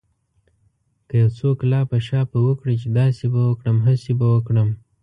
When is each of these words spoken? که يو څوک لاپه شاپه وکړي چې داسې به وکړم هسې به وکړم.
که 1.07 1.15
يو 1.21 1.29
څوک 1.39 1.57
لاپه 1.71 1.97
شاپه 2.07 2.39
وکړي 2.45 2.75
چې 2.81 2.87
داسې 2.99 3.25
به 3.33 3.39
وکړم 3.49 3.77
هسې 3.87 4.11
به 4.19 4.27
وکړم. 4.35 4.69